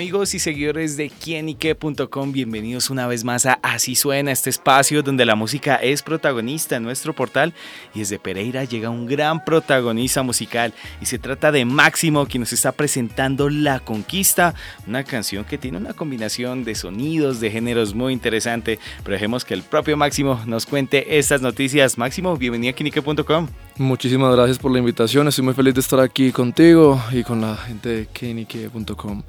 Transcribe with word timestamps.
Amigos 0.00 0.34
y 0.34 0.38
seguidores 0.38 0.96
de 0.96 1.10
quienique.com, 1.10 2.32
bienvenidos 2.32 2.88
una 2.88 3.06
vez 3.06 3.22
más 3.22 3.44
a 3.44 3.58
Así 3.62 3.94
Suena, 3.94 4.32
este 4.32 4.48
espacio 4.48 5.02
donde 5.02 5.26
la 5.26 5.34
música 5.34 5.76
es 5.76 6.00
protagonista 6.00 6.76
en 6.76 6.84
nuestro 6.84 7.14
portal 7.14 7.52
y 7.94 7.98
desde 7.98 8.18
Pereira 8.18 8.64
llega 8.64 8.88
un 8.88 9.04
gran 9.04 9.44
protagonista 9.44 10.22
musical 10.22 10.72
y 11.02 11.04
se 11.04 11.18
trata 11.18 11.52
de 11.52 11.66
Máximo 11.66 12.24
quien 12.24 12.40
nos 12.40 12.54
está 12.54 12.72
presentando 12.72 13.50
La 13.50 13.80
Conquista, 13.80 14.54
una 14.86 15.04
canción 15.04 15.44
que 15.44 15.58
tiene 15.58 15.76
una 15.76 15.92
combinación 15.92 16.64
de 16.64 16.76
sonidos, 16.76 17.38
de 17.40 17.50
géneros 17.50 17.94
muy 17.94 18.14
interesante, 18.14 18.78
pero 19.04 19.12
dejemos 19.12 19.44
que 19.44 19.52
el 19.52 19.62
propio 19.62 19.98
Máximo 19.98 20.40
nos 20.46 20.64
cuente 20.64 21.18
estas 21.18 21.42
noticias. 21.42 21.98
Máximo, 21.98 22.38
bienvenido 22.38 22.70
a 22.70 22.74
quienique.com. 22.74 23.48
Muchísimas 23.80 24.36
gracias 24.36 24.58
por 24.58 24.70
la 24.70 24.78
invitación, 24.78 25.26
estoy 25.26 25.42
muy 25.42 25.54
feliz 25.54 25.72
de 25.72 25.80
estar 25.80 26.00
aquí 26.00 26.32
contigo 26.32 27.00
y 27.12 27.22
con 27.22 27.40
la 27.40 27.56
gente 27.56 27.88
de 27.88 28.06
quienique.com. 28.08 29.22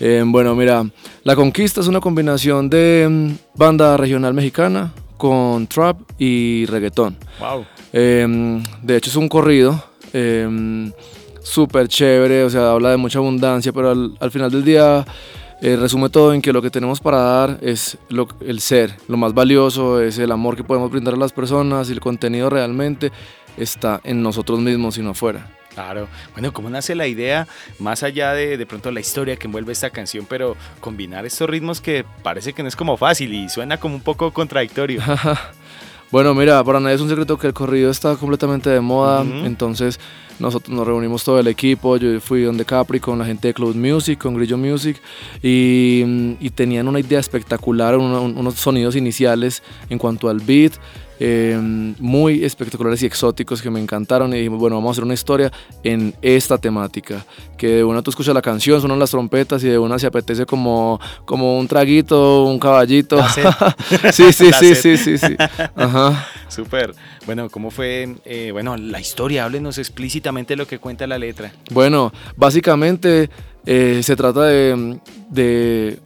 Eh, 0.00 0.24
bueno, 0.24 0.54
mira, 0.54 0.82
La 1.24 1.36
Conquista 1.36 1.82
es 1.82 1.88
una 1.88 2.00
combinación 2.00 2.70
de 2.70 3.06
mm, 3.06 3.58
banda 3.58 3.98
regional 3.98 4.32
mexicana 4.32 4.94
con 5.18 5.66
trap 5.66 5.98
y 6.18 6.64
reggaetón. 6.64 7.18
Wow. 7.38 7.66
Eh, 7.92 8.62
de 8.82 8.96
hecho 8.96 9.10
es 9.10 9.16
un 9.16 9.28
corrido 9.28 9.84
eh, 10.14 10.90
súper 11.42 11.86
chévere, 11.88 12.44
o 12.44 12.48
sea, 12.48 12.70
habla 12.70 12.92
de 12.92 12.96
mucha 12.96 13.18
abundancia, 13.18 13.74
pero 13.74 13.90
al, 13.90 14.30
final 14.30 14.50
del 14.50 14.64
día 14.64 15.04
resume 15.60 16.08
todo 16.08 16.32
en 16.32 16.40
que 16.40 16.54
lo 16.54 16.62
que 16.62 16.70
tenemos 16.70 17.00
para 17.00 17.18
dar 17.18 17.58
es 17.60 17.98
el 18.40 18.60
ser, 18.60 18.94
lo 19.06 19.18
más 19.18 19.34
valioso 19.34 20.00
es 20.00 20.16
el 20.16 20.32
amor 20.32 20.56
que 20.56 20.64
podemos 20.64 20.90
brindar 20.90 21.12
a 21.12 21.18
las 21.18 21.34
personas 21.34 21.90
y 21.90 21.92
el 21.92 22.00
contenido 22.00 22.48
realmente 22.48 23.12
está 23.58 24.00
en 24.04 24.22
nosotros 24.22 24.60
mismos 24.60 24.98
y 24.98 25.02
no 25.02 25.10
afuera. 25.10 25.46
Claro. 25.74 26.08
Bueno, 26.32 26.52
¿cómo 26.52 26.70
nace 26.70 26.94
la 26.94 27.06
idea, 27.06 27.46
más 27.78 28.02
allá 28.02 28.32
de 28.32 28.56
de 28.56 28.66
pronto 28.66 28.90
la 28.90 28.98
historia 29.00 29.36
que 29.36 29.46
envuelve 29.46 29.72
esta 29.72 29.90
canción, 29.90 30.26
pero 30.28 30.56
combinar 30.80 31.24
estos 31.24 31.48
ritmos 31.48 31.80
que 31.80 32.04
parece 32.22 32.52
que 32.52 32.62
no 32.62 32.68
es 32.68 32.74
como 32.74 32.96
fácil 32.96 33.32
y 33.32 33.48
suena 33.48 33.78
como 33.78 33.94
un 33.94 34.00
poco 34.00 34.32
contradictorio? 34.32 35.00
bueno, 36.10 36.34
mira, 36.34 36.64
para 36.64 36.80
nadie 36.80 36.96
es 36.96 37.00
un 37.00 37.08
secreto 37.08 37.38
que 37.38 37.46
el 37.46 37.52
corrido 37.52 37.90
está 37.90 38.16
completamente 38.16 38.70
de 38.70 38.80
moda, 38.80 39.22
entonces 39.22 40.00
nosotros 40.38 40.76
nos 40.76 40.86
reunimos 40.86 41.24
todo 41.24 41.38
el 41.40 41.48
equipo, 41.48 41.96
yo 41.96 42.20
fui 42.20 42.42
donde 42.42 42.64
Capri 42.64 43.00
con 43.00 43.18
la 43.18 43.24
gente 43.24 43.48
de 43.48 43.54
Cloud 43.54 43.76
Music, 43.76 44.18
con 44.18 44.34
Grillo 44.34 44.58
Music, 44.58 45.00
y, 45.42 46.50
tenían 46.54 46.88
una 46.88 46.98
idea 46.98 47.20
espectacular, 47.20 47.96
unos 47.96 48.54
sonidos 48.54 48.96
iniciales 48.96 49.62
en 49.90 49.98
cuanto 49.98 50.28
al 50.28 50.40
beat, 50.40 50.72
Em, 51.20 51.96
muy 51.98 52.44
espectaculares 52.44 53.02
y 53.02 53.06
exóticos 53.06 53.60
que 53.60 53.70
me 53.70 53.80
encantaron 53.80 54.32
y 54.32 54.36
dijimos, 54.36 54.60
bueno, 54.60 54.76
vamos 54.76 54.90
a 54.90 54.92
hacer 54.92 55.04
una 55.04 55.14
historia 55.14 55.50
en 55.82 56.14
esta 56.22 56.58
temática, 56.58 57.24
que 57.56 57.68
de 57.68 57.84
una 57.84 58.02
tú 58.02 58.10
escuchas 58.10 58.32
la 58.34 58.42
canción, 58.42 58.80
suenan 58.80 59.00
las 59.00 59.10
trompetas 59.10 59.64
y 59.64 59.68
de 59.68 59.78
una 59.78 59.98
se 59.98 60.06
apetece 60.06 60.46
como, 60.46 61.00
como 61.24 61.58
un 61.58 61.66
traguito, 61.66 62.44
un 62.44 62.60
caballito. 62.60 63.20
sí, 64.12 64.32
sí, 64.32 64.52
sí, 64.60 64.74
sí, 64.76 64.96
sí, 64.96 65.18
sí, 65.18 65.36
Ajá. 65.74 66.28
Súper. 66.46 66.94
Bueno, 67.28 67.50
¿cómo 67.50 67.70
fue, 67.70 68.16
eh, 68.24 68.52
bueno, 68.52 68.74
la 68.78 69.00
historia? 69.00 69.44
Háblenos 69.44 69.76
explícitamente 69.76 70.56
lo 70.56 70.66
que 70.66 70.78
cuenta 70.78 71.06
la 71.06 71.18
letra. 71.18 71.52
Bueno, 71.70 72.10
básicamente 72.36 73.28
eh, 73.66 74.00
se 74.02 74.16
trata 74.16 74.44
de, 74.44 74.98
de 75.28 75.98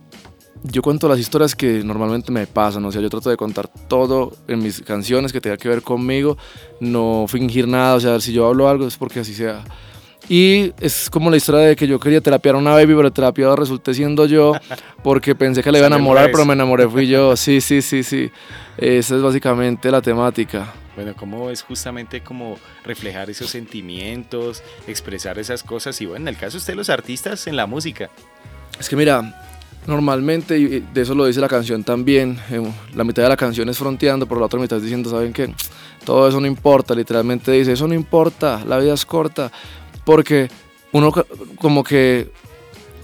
yo 0.65 0.83
cuento 0.83 1.09
las 1.09 1.21
historias 1.21 1.55
que 1.55 1.85
normalmente 1.85 2.33
me 2.33 2.49
pasan, 2.49 2.85
o 2.87 2.91
sea, 2.91 3.01
yo 3.01 3.09
trato 3.09 3.31
de 3.31 3.37
contar 3.37 3.71
todo 3.87 4.33
en 4.49 4.65
mis 4.65 4.81
canciones 4.81 5.33
que 5.33 5.41
tenga 5.41 5.57
que 5.57 5.69
ver 5.69 5.83
conmigo, 5.83 6.37
no 6.81 7.27
fingir 7.29 7.69
nada, 7.69 7.95
o 7.95 8.01
sea, 8.01 8.19
si 8.19 8.33
yo 8.33 8.49
hablo 8.49 8.69
algo 8.69 8.89
es 8.89 8.97
porque 8.97 9.21
así 9.21 9.33
sea. 9.33 9.63
Y 10.29 10.73
es 10.81 11.09
como 11.09 11.31
la 11.31 11.37
historia 11.37 11.61
de 11.61 11.77
que 11.77 11.87
yo 11.87 12.01
quería 12.01 12.21
terapiar 12.21 12.57
a 12.57 12.59
una 12.59 12.73
baby, 12.73 12.97
pero 12.97 13.13
terapiado 13.13 13.55
resulté 13.55 13.95
siendo 13.95 14.27
yo, 14.27 14.55
porque 15.05 15.37
pensé 15.37 15.63
que 15.63 15.71
le 15.71 15.79
iba 15.79 15.87
a 15.87 15.91
enamorar, 15.91 16.33
pero 16.33 16.45
me 16.45 16.55
enamoré, 16.55 16.89
fui 16.89 17.07
yo. 17.07 17.37
Sí, 17.37 17.61
sí, 17.61 17.81
sí, 17.81 18.03
sí. 18.03 18.29
Esa 18.77 19.15
es 19.15 19.23
básicamente 19.23 19.89
la 19.89 20.03
temática. 20.03 20.82
Bueno, 20.95 21.15
cómo 21.17 21.51
es 21.51 21.63
justamente 21.63 22.23
como 22.23 22.59
reflejar 22.85 23.31
esos 23.31 23.51
sentimientos, 23.51 24.63
expresar 24.87 25.39
esas 25.39 25.63
cosas 25.63 26.01
y 26.01 26.07
bueno, 26.07 26.25
en 26.25 26.29
el 26.29 26.37
caso 26.37 26.53
de 26.53 26.59
usted 26.59 26.75
los 26.75 26.91
artistas 26.91 27.47
en 27.47 27.57
la 27.57 27.67
música. 27.67 28.11
Es 28.79 28.89
que 28.89 28.97
mira, 28.97 29.35
Normalmente, 29.87 30.59
y 30.59 30.81
de 30.81 31.01
eso 31.01 31.13
lo 31.13 31.27
dice 31.27 31.41
la 31.41 31.49
canción 31.49 31.83
también, 31.83 32.39
eh, 32.51 32.63
la 32.95 33.03
mitad 33.03 33.25
de 33.25 33.29
la 33.29 33.37
canción 33.37 33.69
es 33.69 33.79
fronteando, 33.79 34.27
por 34.27 34.39
la 34.39 34.47
otra 34.47 34.61
mitad 34.61 34.81
diciendo, 34.81 35.11
¿saben 35.11 35.33
qué? 35.33 35.53
Todo 36.05 36.29
eso 36.29 36.41
no 36.41 36.47
importa, 36.47 36.95
literalmente 36.95 37.51
dice, 37.51 37.73
eso 37.73 37.89
no 37.89 37.95
importa, 37.95 38.63
la 38.65 38.79
vida 38.79 38.95
es 38.95 39.05
corta, 39.05 39.51
porque 40.05 40.49
uno 40.93 41.13
como 41.57 41.83
que 41.83 42.31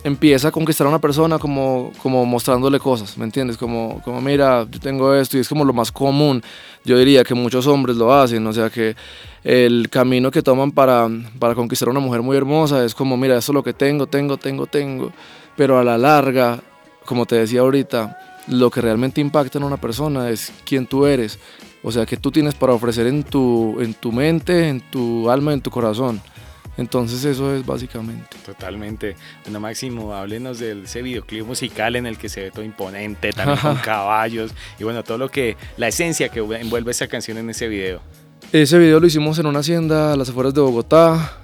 empieza 0.05 0.49
a 0.49 0.51
conquistar 0.51 0.87
a 0.87 0.91
una 0.91 0.99
persona 0.99 1.39
como, 1.39 1.93
como 2.03 2.25
mostrándole 2.25 2.79
cosas, 2.79 3.17
¿me 3.19 3.25
entiendes? 3.25 3.57
Como, 3.57 4.01
como, 4.05 4.21
mira, 4.21 4.67
yo 4.71 4.81
tengo 4.81 5.15
esto 5.15 5.37
y 5.37 5.41
es 5.41 5.49
como 5.49 5.65
lo 5.65 5.73
más 5.73 5.93
común. 5.93 6.43
Yo 6.85 6.99
diría 6.99 7.25
que 7.25 7.35
muchos 7.35 7.67
hombres 7.67 7.97
lo 7.97 8.13
hacen, 8.13 8.47
o 8.47 8.53
sea 8.53 8.71
que 8.71 8.97
el 9.45 9.89
camino 9.91 10.31
que 10.31 10.43
toman 10.43 10.73
para, 10.73 11.09
para 11.39 11.55
conquistar 11.55 11.89
a 11.89 11.91
una 11.91 12.01
mujer 12.01 12.23
muy 12.23 12.37
hermosa 12.37 12.85
es 12.85 12.95
como, 12.95 13.17
mira, 13.17 13.37
esto 13.37 13.53
es 13.53 13.55
lo 13.55 13.63
que 13.63 13.73
tengo, 13.73 14.07
tengo, 14.07 14.37
tengo, 14.37 14.67
tengo. 14.67 15.13
Pero 15.57 15.79
a 15.79 15.85
la 15.85 15.99
larga 15.99 16.61
como 17.09 17.25
te 17.25 17.37
decía 17.37 17.61
ahorita, 17.61 18.19
lo 18.49 18.71
que 18.71 18.83
realmente 18.83 19.23
impacta 19.23 19.57
en 19.57 19.65
una 19.65 19.79
persona 19.79 20.29
es 20.29 20.53
quién 20.67 20.87
tú 20.87 21.07
eres. 21.07 21.39
O 21.83 21.91
sea, 21.91 22.05
qué 22.05 22.19
tú 22.19 22.31
tienes 22.31 22.55
para 22.55 22.75
ofrecer 22.75 23.07
en 23.07 23.25
tu, 23.25 23.81
en 23.81 23.95
tu 23.95 24.13
mente, 24.13 24.69
en 24.69 24.83
tu 24.83 25.31
alma, 25.31 25.55
en 25.55 25.63
tu 25.63 25.71
corazón. 25.71 26.21
Entonces 26.79 27.25
eso 27.25 27.55
es 27.55 27.67
básicamente. 27.67 28.37
Totalmente. 28.47 29.17
Bueno, 29.45 29.61
Máximo, 29.61 30.15
háblenos 30.15 30.61
de 30.61 30.85
ese 30.85 31.03
videoclip 31.03 31.45
musical 31.45 31.97
en 31.97 32.07
el 32.07 32.17
que 32.17 32.29
se 32.29 32.41
ve 32.45 32.51
todo 32.53 32.65
imponente, 32.65 33.33
también 33.33 33.59
con 33.59 33.77
caballos 33.85 34.53
y 34.79 34.85
bueno, 34.85 35.03
todo 35.03 35.19
lo 35.19 35.29
que, 35.29 35.57
la 35.77 35.89
esencia 35.89 36.29
que 36.29 36.39
envuelve 36.39 36.93
esa 36.93 37.09
canción 37.09 37.37
en 37.37 37.51
ese 37.51 37.69
video. 37.69 38.01
Ese 38.53 38.79
video 38.79 39.01
lo 39.01 39.07
hicimos 39.07 39.39
en 39.41 39.47
una 39.47 39.59
hacienda 39.59 40.13
a 40.13 40.17
las 40.17 40.31
afueras 40.31 40.55
de 40.55 40.61
Bogotá, 40.61 41.43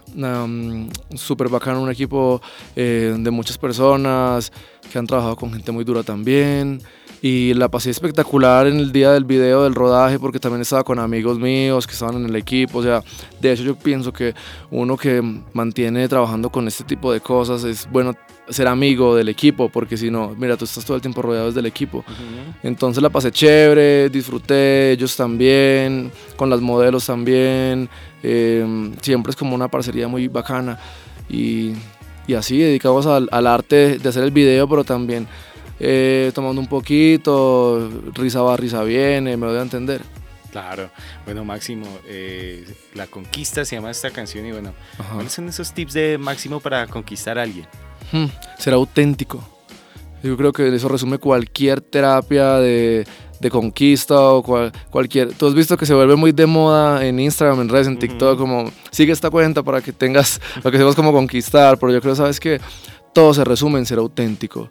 súper 1.16 1.48
bacano, 1.48 1.82
un 1.82 1.90
equipo 1.90 2.40
eh, 2.76 3.14
de 3.18 3.30
muchas 3.30 3.58
personas 3.58 4.52
que 4.90 4.98
han 4.98 5.06
trabajado 5.06 5.34
con 5.34 5.52
gente 5.52 5.72
muy 5.72 5.84
dura 5.84 6.04
también 6.04 6.80
y 7.26 7.54
la 7.54 7.70
pasé 7.70 7.88
espectacular 7.88 8.66
en 8.66 8.76
el 8.76 8.92
día 8.92 9.12
del 9.12 9.24
video 9.24 9.64
del 9.64 9.74
rodaje 9.74 10.18
porque 10.18 10.38
también 10.38 10.60
estaba 10.60 10.84
con 10.84 10.98
amigos 10.98 11.38
míos 11.38 11.86
que 11.86 11.94
estaban 11.94 12.16
en 12.16 12.26
el 12.26 12.36
equipo, 12.36 12.80
o 12.80 12.82
sea, 12.82 13.02
de 13.40 13.50
hecho 13.50 13.62
yo 13.62 13.76
pienso 13.76 14.12
que 14.12 14.34
uno 14.70 14.98
que 14.98 15.22
mantiene 15.54 16.06
trabajando 16.06 16.50
con 16.50 16.68
este 16.68 16.84
tipo 16.84 17.10
de 17.10 17.20
cosas 17.20 17.64
es 17.64 17.90
bueno 17.90 18.12
ser 18.50 18.68
amigo 18.68 19.16
del 19.16 19.30
equipo 19.30 19.70
porque 19.70 19.96
si 19.96 20.10
no, 20.10 20.34
mira, 20.36 20.58
tú 20.58 20.66
estás 20.66 20.84
todo 20.84 20.96
el 20.96 21.00
tiempo 21.00 21.22
rodeado 21.22 21.50
del 21.50 21.64
equipo. 21.64 22.04
Entonces 22.62 23.02
la 23.02 23.08
pasé 23.08 23.32
chévere, 23.32 24.10
disfruté, 24.10 24.92
ellos 24.92 25.16
también, 25.16 26.12
con 26.36 26.50
las 26.50 26.60
modelos 26.60 27.06
también, 27.06 27.88
em, 28.22 28.94
siempre 29.00 29.30
es 29.30 29.36
como 29.36 29.54
una 29.54 29.68
parcería 29.68 30.08
muy 30.08 30.28
bacana. 30.28 30.78
Y, 31.30 31.72
y 32.26 32.34
así 32.34 32.58
dedicados 32.58 33.06
al, 33.06 33.30
al 33.32 33.46
arte 33.46 33.98
de 33.98 34.08
hacer 34.10 34.24
el 34.24 34.30
video, 34.30 34.68
pero 34.68 34.84
también 34.84 35.26
eh, 35.80 36.32
tomando 36.34 36.60
un 36.60 36.66
poquito, 36.66 37.90
risa 38.14 38.42
va, 38.42 38.56
risa 38.56 38.82
viene, 38.82 39.36
me 39.36 39.46
voy 39.46 39.56
a 39.56 39.62
entender. 39.62 40.02
Claro, 40.50 40.88
bueno 41.24 41.44
Máximo, 41.44 41.86
eh, 42.06 42.64
La 42.94 43.08
Conquista 43.08 43.64
se 43.64 43.74
llama 43.74 43.90
esta 43.90 44.10
canción 44.10 44.46
y 44.46 44.52
bueno, 44.52 44.72
¿cuáles 45.12 45.32
son 45.32 45.48
esos 45.48 45.72
tips 45.72 45.94
de 45.94 46.16
Máximo 46.16 46.60
para 46.60 46.86
conquistar 46.86 47.38
a 47.38 47.42
alguien? 47.42 47.66
Hmm, 48.12 48.26
ser 48.58 48.74
auténtico. 48.74 49.42
Yo 50.22 50.36
creo 50.36 50.52
que 50.52 50.74
eso 50.74 50.88
resume 50.88 51.18
cualquier 51.18 51.80
terapia 51.80 52.54
de, 52.54 53.04
de 53.40 53.50
conquista 53.50 54.18
o 54.18 54.70
cualquier... 54.90 55.34
Tú 55.34 55.46
has 55.46 55.54
visto 55.54 55.76
que 55.76 55.84
se 55.84 55.92
vuelve 55.92 56.16
muy 56.16 56.32
de 56.32 56.46
moda 56.46 57.04
en 57.04 57.20
Instagram, 57.20 57.60
en 57.60 57.68
redes, 57.68 57.88
en 57.88 57.98
TikTok, 57.98 58.38
como 58.38 58.70
sigue 58.90 59.12
esta 59.12 59.28
cuenta 59.28 59.62
para 59.62 59.82
que 59.82 59.92
tengas, 59.92 60.40
para 60.62 60.70
que 60.70 60.78
sepas 60.78 60.94
cómo 60.94 61.12
conquistar, 61.12 61.78
pero 61.78 61.92
yo 61.92 62.00
creo, 62.00 62.14
sabes 62.14 62.40
que 62.40 62.60
todo 63.12 63.34
se 63.34 63.44
resume 63.44 63.78
en 63.80 63.86
ser 63.86 63.98
auténtico. 63.98 64.68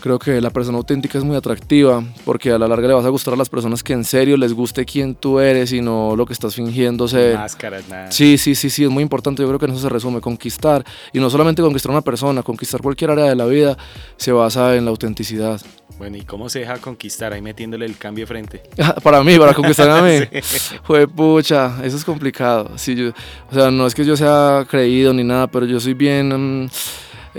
Creo 0.00 0.18
que 0.18 0.40
la 0.40 0.50
persona 0.50 0.78
auténtica 0.78 1.18
es 1.18 1.24
muy 1.24 1.36
atractiva 1.36 2.04
porque 2.24 2.52
a 2.52 2.58
la 2.58 2.68
larga 2.68 2.88
le 2.88 2.94
vas 2.94 3.04
a 3.04 3.08
gustar 3.08 3.34
a 3.34 3.36
las 3.36 3.48
personas 3.48 3.82
que 3.82 3.92
en 3.92 4.04
serio 4.04 4.36
les 4.36 4.52
guste 4.52 4.84
quién 4.84 5.14
tú 5.14 5.40
eres 5.40 5.72
y 5.72 5.80
no 5.80 6.14
lo 6.16 6.24
que 6.24 6.32
estás 6.32 6.54
fingiendo 6.54 7.08
ser. 7.08 7.36
Máscaras, 7.36 7.88
nada. 7.88 8.12
Sí, 8.12 8.38
sí, 8.38 8.54
sí, 8.54 8.70
sí, 8.70 8.84
es 8.84 8.90
muy 8.90 9.02
importante. 9.02 9.42
Yo 9.42 9.48
creo 9.48 9.58
que 9.58 9.66
en 9.66 9.72
eso 9.72 9.80
se 9.80 9.88
resume. 9.88 10.20
Conquistar, 10.20 10.84
y 11.12 11.18
no 11.18 11.30
solamente 11.30 11.62
conquistar 11.62 11.90
a 11.90 11.94
una 11.94 12.02
persona, 12.02 12.42
conquistar 12.42 12.80
cualquier 12.80 13.10
área 13.10 13.24
de 13.24 13.36
la 13.36 13.46
vida 13.46 13.76
se 14.16 14.32
basa 14.32 14.76
en 14.76 14.84
la 14.84 14.90
autenticidad. 14.90 15.60
Bueno, 15.98 16.16
¿y 16.16 16.22
cómo 16.22 16.48
se 16.48 16.60
deja 16.60 16.78
conquistar? 16.78 17.32
Ahí 17.32 17.42
metiéndole 17.42 17.84
el 17.84 17.96
cambio 17.96 18.22
de 18.22 18.26
frente. 18.26 18.62
para 19.02 19.22
mí, 19.24 19.36
para 19.38 19.52
conquistar 19.52 19.90
a 19.90 20.02
mí. 20.02 20.20
Fue 20.84 21.08
pucha, 21.08 21.78
eso 21.82 21.96
es 21.96 22.04
complicado. 22.04 22.70
Sí, 22.76 22.94
yo, 22.94 23.10
o 23.50 23.54
sea, 23.54 23.70
no 23.70 23.86
es 23.86 23.94
que 23.94 24.04
yo 24.04 24.16
sea 24.16 24.64
creído 24.68 25.12
ni 25.12 25.24
nada, 25.24 25.48
pero 25.48 25.66
yo 25.66 25.80
soy 25.80 25.94
bien. 25.94 26.64
Mm, 26.64 26.68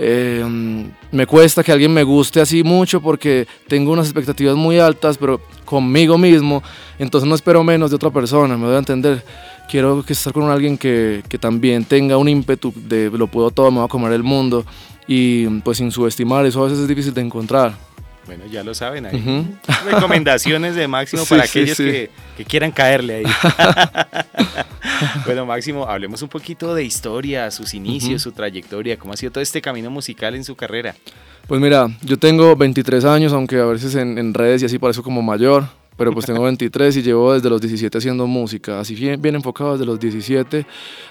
eh, 0.02 0.42
me 1.12 1.26
cuesta 1.26 1.62
que 1.62 1.70
alguien 1.70 1.92
me 1.92 2.02
guste 2.02 2.40
así 2.40 2.64
mucho 2.64 3.02
porque 3.02 3.46
tengo 3.68 3.92
unas 3.92 4.06
expectativas 4.06 4.56
muy 4.56 4.78
altas, 4.78 5.18
pero 5.18 5.42
conmigo 5.66 6.16
mismo, 6.16 6.62
entonces 6.98 7.28
no 7.28 7.34
espero 7.34 7.62
menos 7.62 7.90
de 7.90 7.96
otra 7.96 8.10
persona, 8.10 8.56
me 8.56 8.64
voy 8.64 8.76
a 8.76 8.78
entender. 8.78 9.22
Quiero 9.68 10.02
que 10.02 10.14
estar 10.14 10.32
con 10.32 10.50
alguien 10.50 10.78
que, 10.78 11.22
que 11.28 11.36
también 11.36 11.84
tenga 11.84 12.16
un 12.16 12.30
ímpetu 12.30 12.72
de 12.74 13.10
lo 13.10 13.26
puedo 13.26 13.50
todo, 13.50 13.70
me 13.70 13.76
voy 13.76 13.84
a 13.84 13.88
comer 13.88 14.12
el 14.12 14.22
mundo 14.22 14.64
y 15.06 15.46
pues 15.60 15.76
sin 15.76 15.92
subestimar, 15.92 16.46
eso 16.46 16.62
a 16.62 16.64
veces 16.64 16.78
es 16.78 16.88
difícil 16.88 17.12
de 17.12 17.20
encontrar. 17.20 17.74
Bueno, 18.24 18.46
ya 18.46 18.64
lo 18.64 18.74
saben 18.74 19.04
ahí. 19.04 19.48
Recomendaciones 19.84 20.76
de 20.76 20.88
Máximo 20.88 21.24
para 21.28 21.44
aquellos 21.44 21.76
Que, 21.76 22.10
que, 22.38 22.44
quieran 22.46 22.70
caerle 22.70 23.16
ahí. 23.16 23.24
bueno, 25.26 25.46
Máximo, 25.46 25.86
hablemos 25.86 26.22
un 26.22 26.28
poquito 26.28 26.74
de 26.74 26.84
historia, 26.84 27.50
sus 27.50 27.74
inicios, 27.74 28.22
su 28.22 28.32
trayectoria, 28.32 28.98
cómo 28.98 29.12
ha 29.12 29.16
sido 29.16 29.32
todo 29.32 29.42
este 29.42 29.60
camino 29.60 29.90
musical 29.90 30.34
en 30.34 30.44
su 30.44 30.54
carrera. 30.54 30.94
Pues 31.46 31.60
mira, 31.60 31.88
yo 32.02 32.18
tengo 32.18 32.54
23 32.56 33.04
años, 33.04 33.32
aunque 33.32 33.58
a 33.58 33.64
veces 33.64 33.94
en, 33.94 34.18
en 34.18 34.34
redes 34.34 34.62
y 34.62 34.66
así 34.66 34.78
parezco 34.78 35.02
como 35.02 35.22
mayor 35.22 35.64
pero 36.00 36.14
pues 36.14 36.24
tengo 36.24 36.42
23 36.44 36.96
y 36.96 37.02
llevo 37.02 37.34
desde 37.34 37.50
los 37.50 37.60
17 37.60 37.98
haciendo 37.98 38.26
música, 38.26 38.80
así 38.80 38.94
bien, 38.94 39.20
bien 39.20 39.34
enfocado 39.34 39.72
desde 39.72 39.84
los 39.84 40.00
17. 40.00 40.64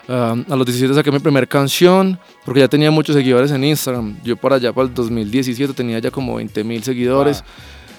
a 0.08 0.56
los 0.56 0.66
17 0.66 0.96
saqué 0.96 1.12
mi 1.12 1.20
primera 1.20 1.46
canción, 1.46 2.20
porque 2.44 2.62
ya 2.62 2.68
tenía 2.68 2.90
muchos 2.90 3.16
seguidores 3.16 3.52
en 3.52 3.64
Instagram. 3.64 4.18
Yo 4.24 4.36
para 4.36 4.56
allá, 4.56 4.74
para 4.74 4.88
el 4.88 4.94
2017, 4.96 5.74
tenía 5.74 6.00
ya 6.00 6.10
como 6.10 6.36
20 6.36 6.64
mil 6.64 6.82
seguidores. 6.82 7.44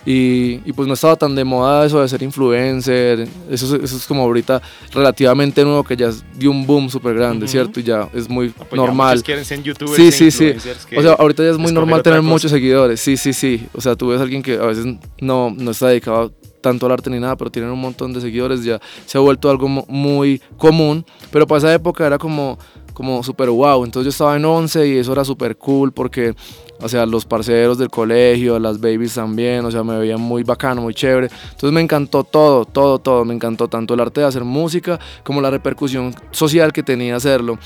Y, 0.06 0.60
y, 0.64 0.72
pues 0.72 0.88
no 0.88 0.94
estaba 0.94 1.14
tan 1.16 1.34
de 1.34 1.44
moda 1.44 1.84
eso 1.84 2.00
de 2.00 2.08
ser 2.08 2.22
influencer. 2.22 3.28
Eso, 3.50 3.76
eso 3.76 3.96
es 3.96 4.06
como 4.06 4.22
ahorita 4.22 4.62
relativamente 4.92 5.62
nuevo 5.62 5.84
que 5.84 5.96
ya 5.96 6.10
dio 6.36 6.50
un 6.50 6.66
boom 6.66 6.88
súper 6.88 7.14
grande, 7.14 7.46
¿cierto? 7.46 7.80
Y 7.80 7.82
ya 7.82 8.08
es 8.14 8.28
muy 8.28 8.48
pues 8.48 8.72
normal. 8.72 9.22
quieren 9.22 9.44
ser 9.44 9.62
youtubers 9.62 9.96
sí, 9.96 10.10
sí, 10.10 10.30
sí. 10.30 10.54
O 10.96 11.02
sea, 11.02 11.12
ahorita 11.12 11.42
ya 11.42 11.50
es 11.50 11.58
muy 11.58 11.72
normal 11.72 12.02
tener 12.02 12.22
muchos 12.22 12.50
seguidores. 12.50 13.00
Sí, 13.00 13.16
sí, 13.16 13.32
sí. 13.32 13.66
O 13.74 13.80
sea, 13.80 13.94
tú 13.94 14.08
ves 14.08 14.20
a 14.20 14.22
alguien 14.22 14.42
que 14.42 14.54
a 14.54 14.66
veces 14.66 14.86
no, 15.20 15.54
no 15.56 15.70
está 15.70 15.88
dedicado 15.88 16.32
tanto 16.60 16.86
al 16.86 16.92
arte 16.92 17.10
ni 17.10 17.18
nada, 17.18 17.36
pero 17.36 17.50
tienen 17.50 17.70
un 17.70 17.80
montón 17.80 18.12
de 18.12 18.20
seguidores, 18.20 18.64
ya 18.64 18.80
se 19.06 19.18
ha 19.18 19.20
vuelto 19.20 19.50
algo 19.50 19.68
muy 19.68 20.40
común, 20.56 21.04
pero 21.30 21.46
para 21.46 21.58
esa 21.58 21.74
época 21.74 22.06
era 22.06 22.18
como, 22.18 22.58
como 23.00 23.22
súper 23.22 23.48
wow, 23.48 23.82
entonces 23.82 24.04
yo 24.04 24.10
estaba 24.10 24.36
en 24.36 24.44
11 24.44 24.86
y 24.86 24.98
eso 24.98 25.14
era 25.14 25.24
súper 25.24 25.56
cool 25.56 25.90
porque, 25.90 26.34
o 26.82 26.86
sea, 26.86 27.06
los 27.06 27.24
parceros 27.24 27.78
del 27.78 27.88
colegio, 27.88 28.58
las 28.58 28.78
babies 28.78 29.14
también, 29.14 29.64
o 29.64 29.70
sea, 29.70 29.82
me 29.82 29.98
veían 29.98 30.20
muy 30.20 30.42
bacano, 30.42 30.82
muy 30.82 30.92
chévere, 30.92 31.30
entonces 31.44 31.72
me 31.72 31.80
encantó 31.80 32.24
todo, 32.24 32.66
todo, 32.66 32.98
todo, 32.98 33.24
me 33.24 33.32
encantó 33.32 33.68
tanto 33.68 33.94
el 33.94 34.00
arte 34.00 34.20
de 34.20 34.26
hacer 34.26 34.44
música 34.44 35.00
como 35.24 35.40
la 35.40 35.48
repercusión 35.48 36.14
social 36.30 36.74
que 36.74 36.82
tenía 36.82 37.16
hacerlo. 37.16 37.58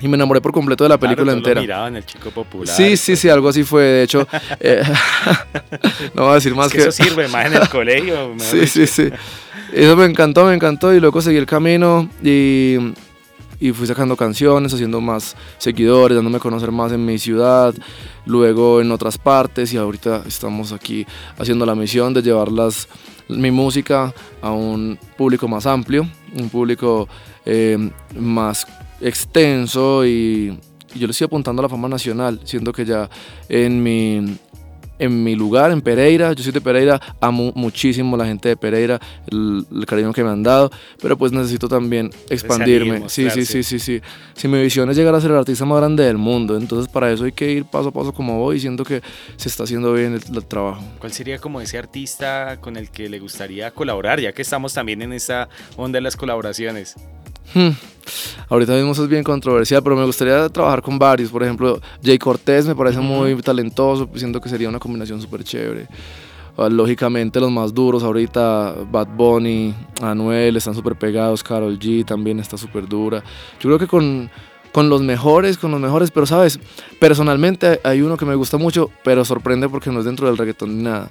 Y 0.00 0.08
me 0.08 0.14
enamoré 0.14 0.40
por 0.40 0.52
completo 0.52 0.82
de 0.82 0.88
la 0.88 0.98
película 0.98 1.30
entera. 1.32 1.60
Lo 1.60 1.86
en 1.88 1.96
el 1.96 2.06
chico 2.06 2.30
popular. 2.30 2.74
Sí, 2.74 2.96
sí, 2.96 3.16
sí, 3.16 3.28
algo 3.28 3.50
así 3.50 3.64
fue. 3.64 3.82
De 3.82 4.02
hecho, 4.04 4.26
eh, 4.60 4.82
no 6.14 6.22
voy 6.22 6.30
a 6.30 6.34
decir 6.36 6.54
más 6.54 6.72
que, 6.72 6.78
Eso 6.78 6.92
sirve 6.92 7.28
más 7.28 7.46
en 7.48 7.54
el 7.54 7.68
colegio. 7.68 8.32
sí, 8.38 8.66
sí, 8.66 8.86
sí. 8.86 9.10
Eso 9.74 9.94
me 9.94 10.06
encantó, 10.06 10.46
me 10.46 10.54
encantó. 10.54 10.94
Y 10.94 11.00
luego 11.00 11.20
seguí 11.20 11.36
el 11.36 11.44
camino 11.44 12.08
y, 12.22 12.78
y 13.60 13.72
fui 13.72 13.86
sacando 13.86 14.16
canciones, 14.16 14.72
haciendo 14.72 15.00
más 15.00 15.36
seguidores, 15.58 16.16
dándome 16.16 16.36
a 16.36 16.40
conocer 16.40 16.70
más 16.70 16.92
en 16.92 17.04
mi 17.04 17.18
ciudad, 17.18 17.74
luego 18.26 18.80
en 18.80 18.90
otras 18.92 19.18
partes. 19.18 19.72
Y 19.72 19.76
ahorita 19.76 20.22
estamos 20.26 20.72
aquí 20.72 21.06
haciendo 21.38 21.66
la 21.66 21.74
misión 21.74 22.14
de 22.14 22.22
llevar 22.22 22.48
mi 23.28 23.50
música 23.50 24.14
a 24.40 24.52
un 24.52 24.98
público 25.16 25.48
más 25.48 25.66
amplio, 25.66 26.08
un 26.34 26.48
público 26.48 27.08
eh, 27.44 27.90
más 28.18 28.66
extenso 29.00 30.04
y, 30.06 30.58
yo 30.94 31.06
le 31.06 31.10
estoy 31.10 31.26
apuntando 31.26 31.60
a 31.60 31.64
la 31.64 31.68
fama 31.68 31.86
nacional, 31.86 32.40
siendo 32.44 32.72
que 32.72 32.86
ya 32.86 33.10
en 33.50 33.82
mi, 33.82 34.38
en 34.98 35.22
mi 35.22 35.34
lugar, 35.34 35.70
en 35.70 35.80
Pereira, 35.80 36.32
yo 36.32 36.42
soy 36.42 36.52
de 36.52 36.60
Pereira, 36.60 37.00
amo 37.20 37.52
muchísimo 37.54 38.16
la 38.16 38.26
gente 38.26 38.48
de 38.48 38.56
Pereira, 38.56 39.00
el, 39.30 39.64
cariño 39.86 40.12
que 40.12 40.22
me 40.22 40.30
han 40.30 40.42
dado, 40.42 40.70
pero 41.00 41.16
pues 41.16 41.32
necesito 41.32 41.68
también 41.68 42.10
expandirme. 42.28 43.08
sí, 43.08 43.30
sí, 43.30 43.44
sí, 43.44 43.62
sí, 43.62 43.78
sí. 43.78 44.00
Si 44.34 44.48
mi 44.48 44.60
visión 44.60 44.90
es 44.90 44.96
llegar 44.96 45.14
a 45.14 45.20
ser 45.20 45.30
el 45.30 45.38
artista 45.38 45.64
más 45.64 45.78
grande 45.78 46.04
del 46.04 46.18
mundo, 46.18 46.56
entonces 46.56 46.90
para 46.92 47.10
eso 47.10 47.24
hay 47.24 47.32
que 47.32 47.50
ir 47.50 47.64
paso 47.64 47.88
a 47.88 47.92
paso 47.92 48.12
como 48.12 48.38
voy, 48.38 48.60
siendo 48.60 48.84
que 48.84 49.02
se 49.36 49.48
está 49.48 49.64
haciendo 49.64 49.92
bien 49.92 50.14
el, 50.14 50.36
el 50.36 50.44
trabajo. 50.44 50.82
¿Cuál 50.98 51.12
sería 51.12 51.38
como 51.38 51.60
ese 51.60 51.78
artista 51.78 52.58
con 52.60 52.76
el 52.76 52.90
que 52.90 53.08
le 53.08 53.18
gustaría 53.18 53.70
colaborar, 53.70 54.20
ya 54.20 54.32
que 54.32 54.42
estamos 54.42 54.74
también 54.74 55.02
en 55.02 55.12
esa 55.12 55.48
onda 55.76 55.96
de 55.96 56.02
las 56.02 56.16
colaboraciones? 56.16 56.96
Hmm. 57.54 57.70
Ahorita 58.48 58.72
mismo 58.72 58.92
eso 58.92 59.04
es 59.04 59.10
bien 59.10 59.22
controversial, 59.22 59.82
pero 59.82 59.96
me 59.96 60.04
gustaría 60.04 60.48
trabajar 60.48 60.80
con 60.80 60.98
varios. 60.98 61.30
Por 61.30 61.42
ejemplo, 61.42 61.80
Jay 62.02 62.18
Cortés 62.18 62.66
me 62.66 62.74
parece 62.74 63.00
muy 63.00 63.34
talentoso, 63.42 64.08
siento 64.14 64.40
que 64.40 64.48
sería 64.48 64.68
una 64.68 64.78
combinación 64.78 65.20
súper 65.20 65.44
chévere. 65.44 65.86
Ah, 66.56 66.68
lógicamente 66.68 67.38
los 67.38 67.52
más 67.52 67.72
duros 67.72 68.02
ahorita, 68.02 68.74
Bad 68.90 69.08
Bunny, 69.16 69.72
Anuel, 70.02 70.56
están 70.56 70.74
súper 70.74 70.96
pegados, 70.96 71.42
Carol 71.44 71.78
G 71.78 72.04
también 72.04 72.40
está 72.40 72.56
súper 72.56 72.88
dura. 72.88 73.22
Yo 73.60 73.68
creo 73.68 73.78
que 73.78 73.86
con, 73.86 74.28
con 74.72 74.88
los 74.88 75.00
mejores, 75.02 75.56
con 75.56 75.70
los 75.70 75.80
mejores, 75.80 76.10
pero 76.10 76.26
sabes, 76.26 76.58
personalmente 76.98 77.80
hay 77.84 78.02
uno 78.02 78.16
que 78.16 78.24
me 78.24 78.34
gusta 78.34 78.56
mucho, 78.56 78.90
pero 79.04 79.24
sorprende 79.24 79.68
porque 79.68 79.90
no 79.90 80.00
es 80.00 80.04
dentro 80.04 80.26
del 80.26 80.36
reggaetón 80.36 80.78
ni 80.78 80.82
nada. 80.82 81.08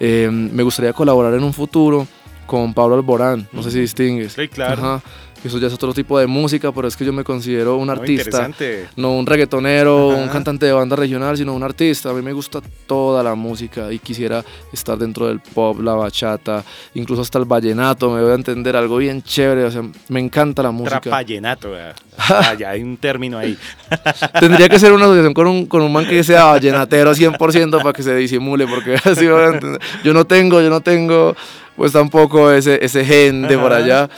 Eh, 0.00 0.30
me 0.30 0.62
gustaría 0.62 0.94
colaborar 0.94 1.34
en 1.34 1.44
un 1.44 1.52
futuro 1.52 2.06
con 2.46 2.72
Pablo 2.74 2.94
Alborán, 2.94 3.48
no 3.52 3.62
sé 3.62 3.70
si 3.70 3.80
distingues. 3.80 4.32
Sí, 4.32 4.48
claro 4.48 5.02
eso 5.46 5.58
ya 5.58 5.66
es 5.68 5.72
otro 5.72 5.94
tipo 5.94 6.18
de 6.18 6.26
música, 6.26 6.72
pero 6.72 6.88
es 6.88 6.96
que 6.96 7.04
yo 7.04 7.12
me 7.12 7.24
considero 7.24 7.76
un 7.76 7.90
artista, 7.90 8.50
no 8.96 9.12
un 9.12 9.26
reggaetonero, 9.26 10.08
un 10.08 10.28
cantante 10.28 10.66
de 10.66 10.72
banda 10.72 10.96
regional, 10.96 11.36
sino 11.36 11.54
un 11.54 11.62
artista. 11.62 12.10
A 12.10 12.12
mí 12.12 12.22
me 12.22 12.32
gusta 12.32 12.60
toda 12.86 13.22
la 13.22 13.34
música 13.34 13.92
y 13.92 13.98
quisiera 13.98 14.44
estar 14.72 14.98
dentro 14.98 15.28
del 15.28 15.40
pop, 15.40 15.80
la 15.80 15.94
bachata, 15.94 16.64
incluso 16.94 17.22
hasta 17.22 17.38
el 17.38 17.44
vallenato, 17.44 18.10
me 18.10 18.22
voy 18.22 18.32
a 18.32 18.34
entender, 18.34 18.76
algo 18.76 18.98
bien 18.98 19.22
chévere, 19.22 19.64
o 19.64 19.70
sea, 19.70 19.82
me 20.08 20.20
encanta 20.20 20.62
la 20.62 20.70
música. 20.70 21.10
vallenato, 21.10 21.72
ah, 22.18 22.54
ya 22.54 22.70
hay 22.70 22.82
un 22.82 22.96
término 22.96 23.38
ahí. 23.38 23.56
Tendría 24.40 24.68
que 24.68 24.78
ser 24.78 24.92
una 24.92 25.04
asociación 25.04 25.34
con 25.34 25.46
un, 25.46 25.66
con 25.66 25.82
un 25.82 25.92
man 25.92 26.06
que 26.06 26.24
sea 26.24 26.44
vallenatero 26.44 27.12
100% 27.12 27.82
para 27.82 27.92
que 27.92 28.02
se 28.02 28.14
disimule, 28.14 28.66
porque 28.66 28.94
así 29.04 29.26
voy 29.26 29.42
a 29.42 29.46
entender. 29.48 29.80
Yo 30.02 30.12
no 30.12 30.24
tengo, 30.24 30.60
yo 30.60 30.70
no 30.70 30.80
tengo 30.80 31.36
pues 31.76 31.92
tampoco 31.92 32.50
ese, 32.50 32.84
ese 32.84 33.04
gen 33.04 33.42
de 33.42 33.58
por 33.58 33.72
allá 33.72 34.08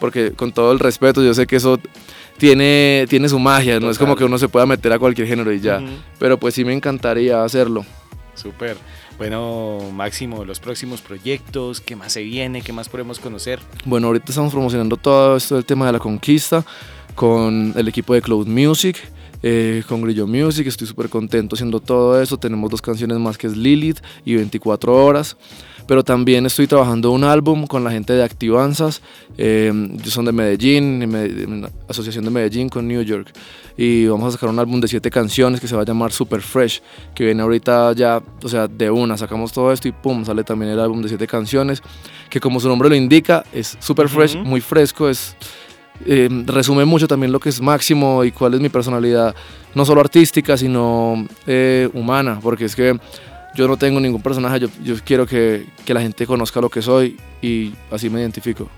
porque 0.00 0.32
con 0.32 0.50
todo 0.50 0.72
el 0.72 0.80
respeto, 0.80 1.22
yo 1.22 1.34
sé 1.34 1.46
que 1.46 1.56
eso 1.56 1.78
tiene, 2.38 3.04
tiene 3.08 3.28
su 3.28 3.38
magia, 3.38 3.78
no 3.78 3.90
es 3.90 3.98
como 3.98 4.16
que 4.16 4.24
uno 4.24 4.38
se 4.38 4.48
pueda 4.48 4.66
meter 4.66 4.92
a 4.92 4.98
cualquier 4.98 5.28
género 5.28 5.52
y 5.52 5.60
ya, 5.60 5.80
pero 6.18 6.38
pues 6.38 6.54
sí 6.54 6.64
me 6.64 6.72
encantaría 6.72 7.44
hacerlo. 7.44 7.84
Súper. 8.34 8.78
Bueno, 9.18 9.80
Máximo, 9.92 10.46
los 10.46 10.58
próximos 10.60 11.02
proyectos, 11.02 11.82
¿qué 11.82 11.94
más 11.94 12.14
se 12.14 12.22
viene? 12.22 12.62
¿Qué 12.62 12.72
más 12.72 12.88
podemos 12.88 13.20
conocer? 13.20 13.60
Bueno, 13.84 14.06
ahorita 14.06 14.26
estamos 14.30 14.50
promocionando 14.50 14.96
todo 14.96 15.36
esto 15.36 15.56
del 15.56 15.66
tema 15.66 15.84
de 15.84 15.92
la 15.92 15.98
conquista 15.98 16.64
con 17.14 17.74
el 17.76 17.86
equipo 17.86 18.14
de 18.14 18.22
Cloud 18.22 18.46
Music. 18.46 18.96
Eh, 19.42 19.82
con 19.88 20.02
Grillo 20.02 20.26
Music, 20.26 20.66
estoy 20.66 20.86
súper 20.86 21.08
contento 21.08 21.56
haciendo 21.56 21.80
todo 21.80 22.20
eso. 22.20 22.36
Tenemos 22.36 22.70
dos 22.70 22.82
canciones 22.82 23.18
más 23.18 23.38
que 23.38 23.46
es 23.46 23.56
Lilith 23.56 24.00
y 24.24 24.34
24 24.34 24.94
horas. 25.04 25.36
Pero 25.86 26.04
también 26.04 26.46
estoy 26.46 26.68
trabajando 26.68 27.10
un 27.10 27.24
álbum 27.24 27.66
con 27.66 27.82
la 27.82 27.90
gente 27.90 28.12
de 28.12 28.22
Activanzas, 28.22 29.02
eh, 29.36 29.72
son 30.04 30.24
de 30.24 30.30
Medellín, 30.30 31.66
Asociación 31.88 32.24
de 32.24 32.30
Medellín 32.30 32.68
con 32.68 32.86
New 32.86 33.02
York, 33.02 33.32
y 33.76 34.06
vamos 34.06 34.28
a 34.28 34.30
sacar 34.32 34.50
un 34.50 34.60
álbum 34.60 34.80
de 34.80 34.86
siete 34.86 35.10
canciones 35.10 35.60
que 35.60 35.66
se 35.66 35.74
va 35.74 35.82
a 35.82 35.84
llamar 35.84 36.12
Super 36.12 36.42
Fresh, 36.42 36.80
que 37.12 37.24
viene 37.24 37.42
ahorita 37.42 37.92
ya, 37.94 38.22
o 38.40 38.48
sea, 38.48 38.68
de 38.68 38.88
una, 38.88 39.16
sacamos 39.16 39.52
todo 39.52 39.72
esto 39.72 39.88
y 39.88 39.92
pum, 39.92 40.24
sale 40.24 40.44
también 40.44 40.70
el 40.70 40.78
álbum 40.78 41.02
de 41.02 41.08
siete 41.08 41.26
canciones, 41.26 41.82
que 42.28 42.38
como 42.38 42.60
su 42.60 42.68
nombre 42.68 42.88
lo 42.88 42.94
indica, 42.94 43.42
es 43.52 43.76
super 43.80 44.08
fresh, 44.08 44.36
muy 44.36 44.60
fresco, 44.60 45.08
es... 45.08 45.34
Eh, 46.06 46.28
resume 46.46 46.84
mucho 46.84 47.06
también 47.06 47.32
lo 47.32 47.40
que 47.40 47.50
es 47.50 47.60
Máximo 47.60 48.24
y 48.24 48.32
cuál 48.32 48.54
es 48.54 48.60
mi 48.60 48.68
personalidad, 48.68 49.34
no 49.74 49.84
solo 49.84 50.00
artística, 50.00 50.56
sino 50.56 51.26
eh, 51.46 51.88
humana, 51.92 52.38
porque 52.42 52.64
es 52.64 52.74
que 52.74 52.98
yo 53.54 53.68
no 53.68 53.76
tengo 53.76 54.00
ningún 54.00 54.22
personaje, 54.22 54.60
yo, 54.60 54.68
yo 54.82 54.94
quiero 55.04 55.26
que, 55.26 55.66
que, 55.84 55.92
la 55.92 56.00
gente 56.00 56.26
conozca 56.26 56.60
lo 56.60 56.70
que 56.70 56.82
soy 56.82 57.16
y 57.42 57.74
así 57.90 58.08
me 58.08 58.20
identifico. 58.20 58.68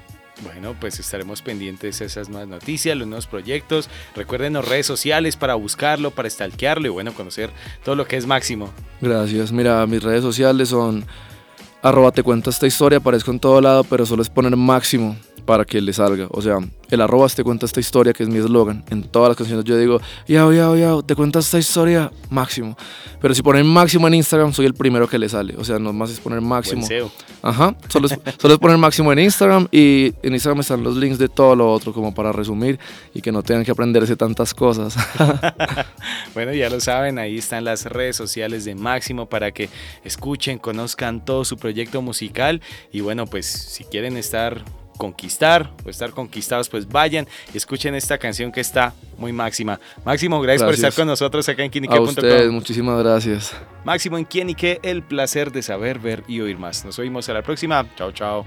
Bueno, 0.43 0.75
pues 0.81 0.99
estaremos 0.99 1.41
pendientes 1.41 2.00
de 2.00 2.07
esas 2.07 2.29
nuevas 2.29 2.49
noticias, 2.49 2.97
los 2.97 3.07
nuevos 3.07 3.26
proyectos. 3.26 3.88
Recuerden 4.17 4.55
las 4.55 4.67
redes 4.67 4.87
sociales 4.87 5.37
para 5.37 5.55
buscarlo, 5.55 6.11
para 6.11 6.29
stalkearlo 6.29 6.88
y 6.88 6.91
bueno, 6.91 7.12
conocer 7.12 7.50
todo 7.85 7.95
lo 7.95 8.07
que 8.07 8.17
es 8.17 8.26
Máximo. 8.26 8.73
Gracias. 9.00 9.52
Mira, 9.52 9.87
mis 9.87 10.02
redes 10.02 10.23
sociales 10.23 10.71
son 10.71 11.05
arroba 11.83 12.12
te 12.12 12.23
cuento 12.23 12.50
esta 12.50 12.67
historia, 12.67 12.99
aparezco 12.99 13.31
en 13.31 13.41
todo 13.41 13.61
lado, 13.61 13.85
pero 13.85 14.07
solo 14.07 14.23
es 14.23 14.31
poner 14.31 14.57
Máximo 14.57 15.17
para 15.45 15.64
que 15.64 15.81
le 15.81 15.93
salga. 15.93 16.26
O 16.31 16.43
sea, 16.43 16.59
el 16.94 17.00
arrobas 17.00 17.34
te 17.34 17.42
cuenta 17.42 17.66
esta 17.66 17.80
historia, 17.80 18.12
que 18.12 18.22
es 18.22 18.28
mi 18.28 18.38
eslogan. 18.38 18.84
En 18.90 19.02
todas 19.02 19.30
las 19.30 19.37
canciones 19.37 19.64
yo 19.64 19.76
digo, 19.76 20.00
ya, 20.26 20.50
ya, 20.52 20.75
ya, 20.76 21.02
te 21.04 21.14
cuenta 21.14 21.38
esta 21.38 21.58
historia, 21.58 22.11
máximo. 22.30 22.76
Pero 23.20 23.34
si 23.34 23.42
ponen 23.42 23.66
máximo 23.66 24.06
en 24.08 24.14
Instagram, 24.14 24.52
soy 24.52 24.66
el 24.66 24.75
primero 24.75 25.08
que 25.08 25.18
le 25.18 25.28
sale. 25.28 25.54
O 25.56 25.64
sea, 25.64 25.78
no 25.78 25.92
más 25.92 26.11
es 26.11 26.20
poner 26.20 26.40
máximo. 26.40 26.87
Ajá, 27.42 27.75
solo 27.88 28.06
es, 28.06 28.18
solo 28.38 28.54
es 28.54 28.61
poner 28.61 28.78
máximo 28.78 29.12
en 29.12 29.20
Instagram 29.20 29.68
y 29.70 30.12
en 30.22 30.32
Instagram 30.34 30.61
están 30.61 30.82
los 30.82 30.96
links 30.96 31.18
de 31.18 31.28
todo 31.28 31.56
lo 31.56 31.72
otro, 31.72 31.92
como 31.92 32.14
para 32.14 32.32
resumir 32.32 32.78
y 33.14 33.20
que 33.20 33.32
no 33.32 33.42
tengan 33.42 33.64
que 33.64 33.70
aprenderse 33.70 34.16
tantas 34.16 34.54
cosas. 34.54 34.94
bueno, 36.34 36.52
ya 36.52 36.68
lo 36.68 36.80
saben, 36.80 37.18
ahí 37.18 37.38
están 37.38 37.64
las 37.64 37.87
redes 37.87 38.16
sociales 38.16 38.64
de 38.64 38.75
Máximo 38.75 39.26
para 39.26 39.52
que 39.52 39.68
escuchen, 40.04 40.58
conozcan 40.58 41.25
todo 41.25 41.44
su 41.44 41.56
proyecto 41.56 42.02
musical 42.02 42.61
y 42.92 43.00
bueno, 43.00 43.26
pues 43.26 43.46
si 43.46 43.84
quieren 43.84 44.16
estar 44.16 44.62
conquistar 44.96 45.70
o 45.84 45.90
estar 45.90 46.11
conquistados, 46.11 46.68
pues 46.68 46.88
vayan 46.88 47.26
y 47.52 47.56
escuchen 47.56 47.94
esta 47.94 48.18
canción 48.18 48.52
que 48.52 48.61
está 48.61 48.94
muy 49.18 49.32
máxima. 49.32 49.80
Máximo, 50.04 50.40
gracias, 50.40 50.64
por 50.64 50.75
estar 50.75 50.92
con 50.92 51.06
nosotros 51.06 51.49
acá 51.49 51.64
en 51.64 51.70
Quienique.com. 51.70 52.06
A 52.06 52.11
ustedes, 52.11 52.50
muchísimas 52.50 53.02
gracias. 53.02 53.54
Máximo 53.84 54.18
en 54.18 54.25
Quienique, 54.25 54.80
el 54.82 55.02
placer 55.02 55.52
de 55.52 55.62
saber, 55.62 55.99
ver 55.99 56.25
y 56.28 56.40
oír 56.40 56.58
más. 56.58 56.84
Nos 56.84 56.99
oímos 56.99 57.28
a 57.28 57.34
la 57.34 57.42
próxima. 57.42 57.87
Chao, 57.96 58.12
chao. 58.12 58.44